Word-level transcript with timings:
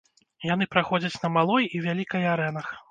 Яны 0.53 0.67
праходзяць 0.73 1.21
на 1.27 1.33
малой 1.37 1.71
і 1.79 1.87
вялікай 1.89 2.31
арэнах. 2.37 2.77